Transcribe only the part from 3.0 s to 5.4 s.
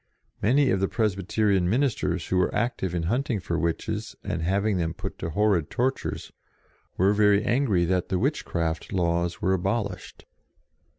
hunt ing for witches and having them put to